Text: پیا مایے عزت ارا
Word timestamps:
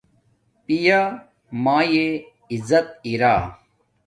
پیا 0.65 1.01
مایے 1.63 2.07
عزت 2.53 2.87
ارا 3.07 3.35